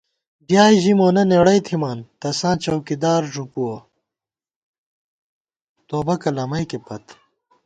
[0.47, 3.77] ڈیائے ژِی مونہ نېڑئی تھِمان، تساں چوکیدار ݫُوپُوَہ
[5.87, 7.05] توبَکہ لمئېکے پت